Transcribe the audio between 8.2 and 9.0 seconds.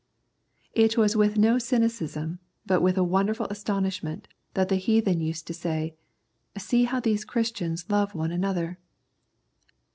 another."